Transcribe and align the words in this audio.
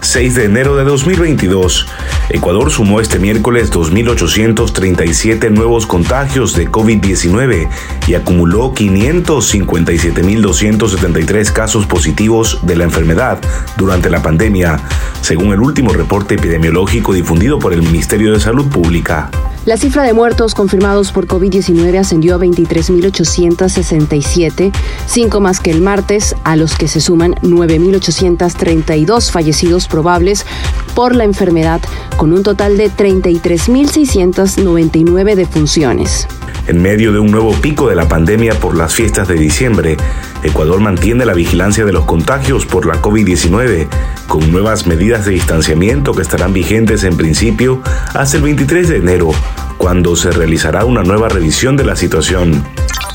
6 0.00 0.34
de 0.34 0.44
enero 0.44 0.76
de 0.76 0.84
2022. 0.84 1.86
Ecuador 2.30 2.70
sumó 2.70 3.00
este 3.00 3.18
miércoles 3.18 3.72
2.837 3.72 5.50
nuevos 5.50 5.86
contagios 5.86 6.54
de 6.54 6.70
COVID-19 6.70 7.68
y 8.06 8.14
acumuló 8.14 8.72
557.273 8.74 11.52
casos 11.52 11.86
positivos 11.86 12.60
de 12.62 12.76
la 12.76 12.84
enfermedad 12.84 13.40
durante 13.76 14.10
la 14.10 14.22
pandemia, 14.22 14.78
según 15.20 15.52
el 15.52 15.58
último 15.60 15.92
reporte 15.92 16.36
epidemiológico 16.36 17.12
difundido 17.12 17.58
por 17.58 17.72
el 17.72 17.82
Ministerio 17.82 18.32
de 18.32 18.38
Salud 18.40 18.68
Pública. 18.68 19.30
La 19.68 19.76
cifra 19.76 20.02
de 20.02 20.14
muertos 20.14 20.54
confirmados 20.54 21.12
por 21.12 21.26
COVID-19 21.26 21.98
ascendió 21.98 22.36
a 22.36 22.38
23.867, 22.38 24.72
cinco 25.04 25.42
más 25.42 25.60
que 25.60 25.70
el 25.70 25.82
martes, 25.82 26.34
a 26.42 26.56
los 26.56 26.74
que 26.74 26.88
se 26.88 27.02
suman 27.02 27.34
9.832 27.42 29.30
fallecidos 29.30 29.86
probables 29.86 30.46
por 30.94 31.14
la 31.14 31.24
enfermedad, 31.24 31.82
con 32.16 32.32
un 32.32 32.42
total 32.42 32.78
de 32.78 32.90
33.699 32.90 35.34
defunciones. 35.34 36.26
En 36.66 36.80
medio 36.80 37.12
de 37.12 37.18
un 37.18 37.30
nuevo 37.30 37.52
pico 37.52 37.90
de 37.90 37.96
la 37.96 38.08
pandemia 38.08 38.54
por 38.54 38.74
las 38.74 38.94
fiestas 38.94 39.28
de 39.28 39.34
diciembre, 39.34 39.98
Ecuador 40.42 40.80
mantiene 40.80 41.26
la 41.26 41.34
vigilancia 41.34 41.84
de 41.84 41.92
los 41.92 42.06
contagios 42.06 42.64
por 42.64 42.86
la 42.86 43.02
COVID-19, 43.02 43.86
con 44.28 44.52
nuevas 44.52 44.86
medidas 44.86 45.24
de 45.24 45.32
distanciamiento 45.32 46.12
que 46.12 46.22
estarán 46.22 46.52
vigentes 46.52 47.02
en 47.02 47.16
principio 47.16 47.82
hasta 48.14 48.36
el 48.36 48.44
23 48.44 48.88
de 48.88 48.96
enero, 48.98 49.30
cuando 49.78 50.14
se 50.14 50.30
realizará 50.30 50.84
una 50.84 51.02
nueva 51.02 51.28
revisión 51.28 51.76
de 51.76 51.84
la 51.84 51.96
situación. 51.96 52.64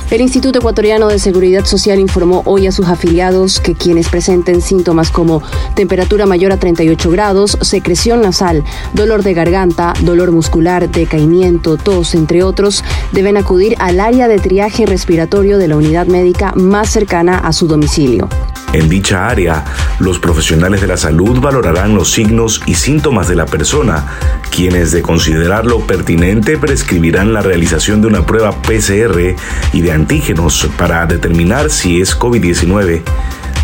El 0.09 0.21
Instituto 0.21 0.59
Ecuatoriano 0.59 1.07
de 1.07 1.17
Seguridad 1.17 1.65
Social 1.65 1.99
informó 1.99 2.43
hoy 2.45 2.67
a 2.67 2.71
sus 2.71 2.87
afiliados 2.87 3.59
que 3.59 3.73
quienes 3.73 4.09
presenten 4.09 4.61
síntomas 4.61 5.09
como 5.09 5.41
temperatura 5.75 6.25
mayor 6.25 6.51
a 6.51 6.57
38 6.57 7.09
grados, 7.09 7.57
secreción 7.61 8.21
nasal, 8.21 8.63
dolor 8.93 9.23
de 9.23 9.33
garganta, 9.33 9.93
dolor 10.01 10.31
muscular, 10.31 10.89
decaimiento, 10.89 11.77
tos, 11.77 12.13
entre 12.15 12.43
otros, 12.43 12.83
deben 13.11 13.37
acudir 13.37 13.75
al 13.79 13.99
área 13.99 14.27
de 14.27 14.39
triaje 14.39 14.85
respiratorio 14.85 15.57
de 15.57 15.67
la 15.67 15.77
unidad 15.77 16.07
médica 16.07 16.53
más 16.55 16.89
cercana 16.89 17.37
a 17.37 17.53
su 17.53 17.67
domicilio. 17.67 18.29
En 18.73 18.89
dicha 18.89 19.27
área, 19.27 19.63
los 19.99 20.17
profesionales 20.17 20.81
de 20.81 20.87
la 20.87 20.97
salud 20.97 21.39
valorarán 21.39 21.93
los 21.93 22.11
signos 22.11 22.59
y 22.65 22.73
síntomas 22.73 23.27
de 23.27 23.35
la 23.35 23.45
persona, 23.45 24.07
quienes 24.49 24.91
de 24.91 25.03
considerarlo 25.03 25.81
pertinente 25.81 26.57
prescribirán 26.57 27.33
la 27.33 27.41
realización 27.41 28.01
de 28.01 28.07
una 28.07 28.25
prueba 28.25 28.51
PCR 28.63 29.35
y 29.73 29.81
de 29.81 29.91
antígenos 29.91 30.67
para 30.75 31.05
determinar 31.05 31.69
si 31.69 32.01
es 32.01 32.17
COVID-19. 32.17 33.03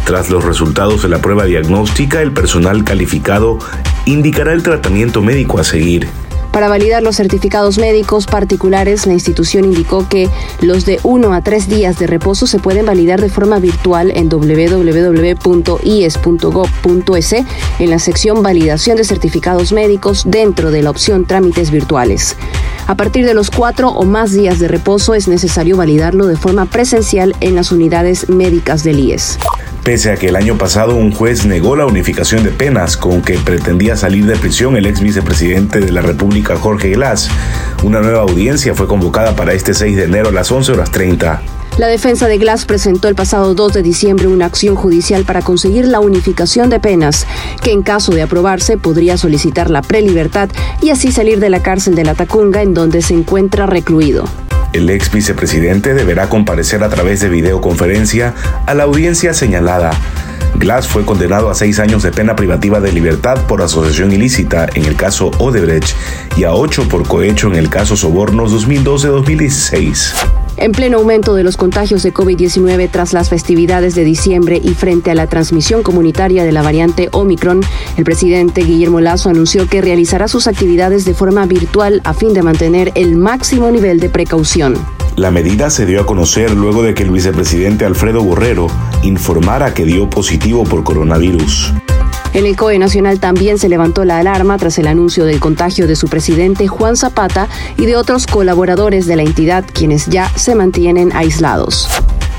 Tras 0.06 0.30
los 0.30 0.46
resultados 0.46 1.02
de 1.02 1.10
la 1.10 1.20
prueba 1.20 1.46
diagnóstica, 1.46 2.22
el 2.22 2.32
personal 2.32 2.84
calificado 2.84 3.58
indicará 4.06 4.54
el 4.54 4.62
tratamiento 4.62 5.24
médico 5.24 5.60
a 5.60 5.64
seguir. 5.64 6.08
Para 6.52 6.68
validar 6.68 7.04
los 7.04 7.16
certificados 7.16 7.78
médicos 7.78 8.26
particulares, 8.26 9.06
la 9.06 9.14
institución 9.14 9.66
indicó 9.66 10.10
que 10.10 10.30
los 10.62 10.86
de 10.86 11.00
uno 11.04 11.34
a 11.34 11.42
tres 11.42 11.70
días 11.70 12.00
de 12.00 12.08
reposo 12.08 12.48
se 12.48 12.58
pueden 12.60 12.86
validar 12.86 13.22
de 13.22 13.30
forma 13.30 13.60
virtual 13.60 14.12
en 14.16 14.30
www.ies.gov.es 14.30 14.94
en 17.34 17.90
la 17.90 18.00
sección 18.00 18.42
Validación 18.42 18.98
de 18.98 19.04
certificados 19.04 19.72
médicos 19.72 20.24
dentro 20.26 20.72
de 20.72 20.82
la 20.82 20.90
opción 20.90 21.26
Trámites 21.26 21.70
virtuales. 21.70 22.36
A 22.88 22.96
partir 22.96 23.26
de 23.26 23.36
los 23.36 23.52
cuatro 23.52 23.90
o 23.90 24.04
más 24.04 24.32
días 24.32 24.58
de 24.58 24.68
reposo 24.68 25.14
es 25.14 25.28
necesario 25.28 25.78
validarlo 25.78 26.26
de 26.26 26.38
forma 26.38 26.66
presencial 26.66 27.36
en 27.40 27.54
las 27.54 27.72
unidades 27.72 28.30
médicas 28.30 28.84
del 28.84 29.00
IES. 29.00 29.38
Pese 29.84 30.12
a 30.12 30.18
que 30.18 30.28
el 30.28 30.36
año 30.36 30.58
pasado 30.58 30.96
un 30.96 31.12
juez 31.12 31.46
negó 31.46 31.76
la 31.76 31.86
unificación 31.86 32.44
de 32.44 32.52
penas 32.52 32.98
con 32.98 33.22
que 33.22 33.38
pretendía 33.40 33.96
salir 33.96 34.26
de 34.26 34.36
prisión 34.36 34.76
el 34.76 34.86
ex 34.86 35.02
vicepresidente 35.02 35.80
de 35.80 35.92
la 35.92 36.02
República 36.02 36.58
Jorge 36.58 36.92
Glass, 36.92 37.30
una 37.84 38.02
nueva 38.02 38.22
audiencia 38.22 38.76
fue 38.76 38.88
convocada 38.88 39.36
para 39.36 39.54
este 39.54 39.74
6 39.74 39.96
de 39.96 40.04
enero 40.04 40.30
a 40.30 40.32
las 40.32 40.52
11 40.52 40.74
horas 40.74 40.92
30. 40.92 41.42
La 41.80 41.88
defensa 41.88 42.28
de 42.28 42.38
Glass 42.38 42.66
presentó 42.66 43.08
el 43.08 43.16
pasado 43.16 43.54
2 43.54 43.74
de 43.74 43.82
diciembre 43.82 44.28
una 44.28 44.46
acción 44.46 44.76
judicial 44.76 45.24
para 45.24 45.42
conseguir 45.42 45.88
la 45.88 46.02
unificación 46.02 46.70
de 46.70 46.82
penas, 46.82 47.26
que 47.64 47.72
en 47.72 47.84
caso 47.84 48.12
de 48.12 48.22
aprobarse 48.22 48.78
podría 48.78 49.16
solicitar 49.16 49.70
la 49.70 49.82
prelibertad 49.82 50.50
y 50.82 50.90
así 50.90 51.14
salir 51.14 51.40
de 51.40 51.50
la 51.50 51.64
cárcel 51.64 51.96
de 51.96 52.04
la 52.04 52.16
Tacunga 52.16 52.64
en 52.64 52.74
donde 52.74 53.02
se 53.02 53.14
encuentra 53.14 53.66
recluido. 53.66 54.26
El 54.74 54.90
ex 54.90 55.12
vicepresidente 55.12 55.94
deberá 55.94 56.30
comparecer 56.30 56.84
a 56.84 56.90
través 56.90 57.20
de 57.22 57.30
videoconferencia 57.30 58.34
a 58.66 58.74
la 58.74 58.84
audiencia 58.84 59.34
señalada. 59.34 59.92
Glass 60.56 60.88
fue 60.88 61.06
condenado 61.06 61.50
a 61.50 61.56
seis 61.56 61.80
años 61.80 62.04
de 62.04 62.12
pena 62.12 62.36
privativa 62.36 62.80
de 62.80 62.92
libertad 62.92 63.46
por 63.48 63.62
asociación 63.62 64.12
ilícita 64.12 64.68
en 64.74 64.86
el 64.86 64.96
caso 64.96 65.32
Odebrecht 65.40 65.96
y 66.38 66.44
a 66.44 66.54
ocho 66.54 66.88
por 66.88 67.08
cohecho 67.08 67.48
en 67.48 67.56
el 67.56 67.70
caso 67.70 67.96
Sobornos 67.96 68.52
2012-2016. 68.68 70.39
En 70.62 70.74
pleno 70.74 70.98
aumento 70.98 71.36
de 71.36 71.44
los 71.44 71.56
contagios 71.56 72.04
de 72.04 72.14
COVID-19 72.14 72.90
tras 72.92 73.14
las 73.14 73.30
festividades 73.30 73.96
de 73.96 74.04
diciembre 74.04 74.60
y 74.62 74.74
frente 74.74 75.10
a 75.10 75.16
la 75.16 75.26
transmisión 75.26 75.84
comunitaria 75.84 76.44
de 76.44 76.52
la 76.52 76.62
variante 76.62 77.08
Omicron, 77.14 77.62
el 77.96 78.04
presidente 78.04 78.64
Guillermo 78.64 79.00
Lazo 79.00 79.30
anunció 79.30 79.70
que 79.70 79.80
realizará 79.80 80.28
sus 80.28 80.48
actividades 80.48 81.06
de 81.06 81.14
forma 81.14 81.46
virtual 81.46 82.02
a 82.04 82.14
fin 82.14 82.34
de 82.34 82.44
mantener 82.44 82.92
el 82.96 83.16
máximo 83.16 83.72
nivel 83.72 84.02
de 84.02 84.10
precaución. 84.10 84.76
La 85.16 85.32
medida 85.32 85.70
se 85.70 85.86
dio 85.86 86.02
a 86.02 86.06
conocer 86.06 86.52
luego 86.52 86.84
de 86.84 86.94
que 86.94 87.04
el 87.04 87.12
vicepresidente 87.12 87.86
Alfredo 87.86 88.22
Borrero 88.22 88.68
informara 89.02 89.74
que 89.74 89.86
dio 89.86 90.10
positivo 90.10 90.66
por 90.66 90.84
coronavirus. 90.84 91.74
En 92.34 92.46
el 92.46 92.56
COE 92.56 92.78
Nacional 92.78 93.20
también 93.20 93.58
se 93.58 93.70
levantó 93.70 94.06
la 94.06 94.20
alarma 94.20 94.58
tras 94.58 94.78
el 94.78 94.88
anuncio 94.88 95.26
del 95.26 95.40
contagio 95.40 95.88
de 95.88 95.96
su 95.96 96.08
presidente 96.08 96.68
Juan 96.68 96.96
Zapata 96.96 97.48
y 97.76 97.88
de 97.88 97.96
otros 97.96 98.28
colaboradores 98.28 99.08
de 99.08 99.16
la 99.16 99.24
entidad 99.24 99.66
quienes 99.74 100.06
ya 100.06 100.30
se 100.36 100.54
mantienen 100.54 101.12
aislados. 101.16 101.90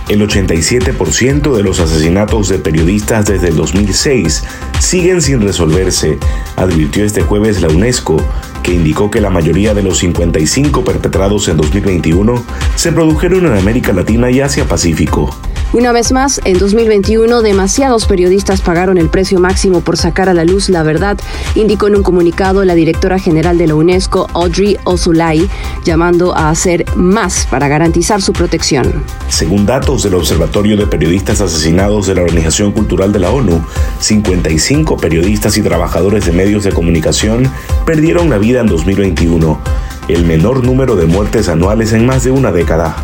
El 0.08 0.26
87% 0.26 1.54
de 1.54 1.62
los 1.62 1.78
asesinatos 1.78 2.48
de 2.48 2.58
periodistas 2.58 3.26
desde 3.26 3.48
el 3.48 3.56
2006 3.56 4.42
siguen 4.80 5.22
sin 5.22 5.40
resolverse, 5.40 6.18
advirtió 6.56 7.04
este 7.04 7.22
jueves 7.22 7.60
la 7.60 7.68
UNESCO, 7.68 8.16
que 8.62 8.74
indicó 8.74 9.10
que 9.10 9.20
la 9.20 9.30
mayoría 9.30 9.72
de 9.72 9.82
los 9.82 9.98
55 9.98 10.84
perpetrados 10.84 11.48
en 11.48 11.56
2021 11.56 12.42
se 12.74 12.92
produjeron 12.92 13.46
en 13.46 13.56
América 13.56 13.92
Latina 13.92 14.30
y 14.30 14.40
Asia 14.40 14.64
Pacífico. 14.64 15.30
Una 15.72 15.92
vez 15.92 16.10
más, 16.10 16.40
en 16.44 16.58
2021 16.58 17.42
demasiados 17.42 18.06
periodistas 18.06 18.60
pagaron 18.60 18.98
el 18.98 19.08
precio 19.08 19.38
máximo 19.38 19.82
por 19.82 19.96
sacar 19.96 20.28
a 20.28 20.34
la 20.34 20.44
luz 20.44 20.68
la 20.68 20.82
verdad, 20.82 21.16
indicó 21.54 21.86
en 21.86 21.94
un 21.94 22.02
comunicado 22.02 22.64
la 22.64 22.74
directora 22.74 23.20
general 23.20 23.56
de 23.56 23.68
la 23.68 23.76
UNESCO, 23.76 24.26
Audrey 24.34 24.76
Osulay, 24.82 25.48
llamando 25.84 26.36
a 26.36 26.50
hacer 26.50 26.84
más 26.96 27.46
para 27.48 27.68
garantizar 27.68 28.20
su 28.20 28.32
protección. 28.32 29.04
Según 29.28 29.64
datos 29.64 30.02
del 30.02 30.14
Observatorio 30.14 30.76
de 30.76 30.88
Periodistas 30.88 31.40
Asesinados 31.40 32.08
de 32.08 32.16
la 32.16 32.22
Organización 32.22 32.72
Cultural 32.72 33.12
de 33.12 33.20
la 33.20 33.30
ONU, 33.30 33.64
55 34.00 34.96
periodistas 34.96 35.56
y 35.56 35.62
trabajadores 35.62 36.26
de 36.26 36.32
medios 36.32 36.64
de 36.64 36.72
comunicación 36.72 37.48
perdieron 37.86 38.28
la 38.28 38.38
vida 38.38 38.60
en 38.60 38.66
2021, 38.66 39.60
el 40.08 40.24
menor 40.24 40.64
número 40.64 40.96
de 40.96 41.06
muertes 41.06 41.48
anuales 41.48 41.92
en 41.92 42.06
más 42.06 42.24
de 42.24 42.32
una 42.32 42.50
década. 42.50 42.96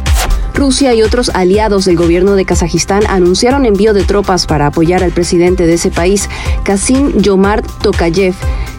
Rusia 0.57 0.95
y 0.95 1.03
otros 1.03 1.31
aliados 1.35 1.85
del 1.85 1.97
gobierno 1.97 2.35
de 2.35 2.47
Kazajistán 2.47 3.03
anunciaron 3.09 3.67
envío 3.67 3.93
de 3.93 4.05
tropas 4.05 4.47
para 4.47 4.67
apoyar 4.67 5.05
al 5.05 5.13
presidente 5.13 5.67
de 5.67 5.75
ese 5.75 5.91
país, 5.91 6.31
Kasim 6.65 7.13
Yomart 7.21 7.67
Tokayev, 7.83 8.35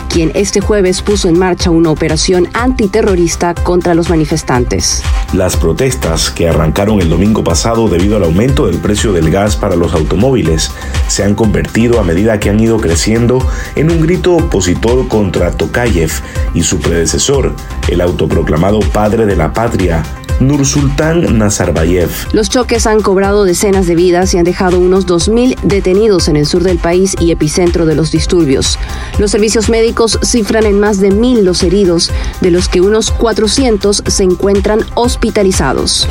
quien 0.10 0.32
este 0.34 0.60
jueves 0.60 1.04
puso 1.04 1.30
en 1.30 1.38
marcha 1.38 1.70
una 1.70 1.92
operación 1.92 2.50
antiterrorista 2.54 3.54
contra 3.54 3.94
los 3.94 4.10
manifestantes. 4.10 5.04
Las 5.34 5.56
protestas, 5.56 6.32
que 6.32 6.50
arrancaron 6.50 7.00
el 7.00 7.10
domingo 7.10 7.44
pasado 7.44 7.88
debido 7.90 8.18
al 8.18 8.24
aumento 8.24 8.66
del 8.66 8.78
precio 8.78 9.14
del 9.14 9.30
gas 9.30 9.56
para 9.56 9.76
los 9.76 9.94
automóviles, 9.94 10.72
se 11.08 11.24
han 11.24 11.36
convertido 11.36 12.00
a 12.00 12.04
medida 12.04 12.40
que 12.40 12.50
han 12.50 12.60
ido 12.60 12.78
creciendo 12.78 13.38
en 13.76 13.92
un 13.92 14.02
grito 14.02 14.36
opositor 14.36 15.08
contra 15.08 15.52
Tokayev 15.52 16.10
y 16.56 16.64
su 16.64 16.80
predecesor, 16.80 17.54
el 17.88 18.02
autoproclamado 18.02 18.80
padre 18.80 19.28
de 19.28 19.36
la 19.36 19.54
patria, 19.54 20.04
Nursultán 20.40 21.38
Nazarbayev. 21.38 22.10
Los 22.34 22.50
choques 22.50 22.88
han 22.88 23.02
cobrado 23.02 23.44
decenas 23.44 23.88
de 23.88 23.96
vidas 23.96 24.34
y 24.34 24.38
han 24.38 24.44
dejado 24.44 24.80
unos 24.80 25.08
2.000 25.08 25.60
detenidos 25.64 26.28
en 26.28 26.36
el 26.36 26.46
sur 26.46 26.64
del 26.64 26.78
país 26.78 27.16
y 27.20 27.32
epicentro 27.32 27.86
de 27.86 27.96
los 27.96 28.12
disturbios. 28.12 28.78
Los 29.18 29.32
servicios 29.32 29.70
médicos 29.70 30.20
cifran 30.24 30.66
en 30.66 30.80
más 30.80 31.00
de 31.00 31.10
1.000 31.10 31.42
los 31.42 31.64
heridos, 31.64 32.12
de 32.42 32.52
los 32.52 32.70
que 32.70 32.82
unos 32.82 33.12
400 33.12 34.04
se 34.06 34.24
encuentran 34.24 34.82
hospitalizados. 34.96 36.08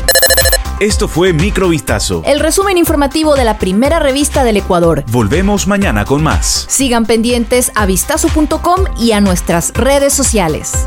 Esto 0.78 1.08
fue 1.08 1.32
Microvistazo. 1.32 2.22
El 2.26 2.38
resumen 2.38 2.76
informativo 2.76 3.34
de 3.34 3.44
la 3.44 3.58
primera 3.58 3.98
revista 3.98 4.44
del 4.44 4.58
Ecuador. 4.58 5.04
Volvemos 5.10 5.66
mañana 5.66 6.04
con 6.04 6.22
más. 6.22 6.66
Sigan 6.68 7.06
pendientes 7.06 7.72
a 7.74 7.86
vistazo.com 7.86 8.84
y 9.00 9.12
a 9.12 9.22
nuestras 9.22 9.72
redes 9.72 10.12
sociales. 10.12 10.86